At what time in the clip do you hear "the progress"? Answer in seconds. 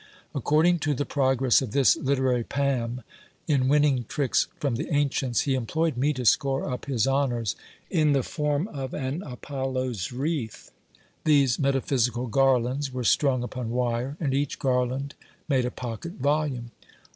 0.95-1.61